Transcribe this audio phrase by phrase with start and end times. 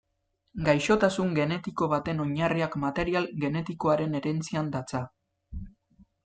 [0.67, 5.05] Gaixotasun genetiko baten oinarriak material genetikoaren herentzian datza.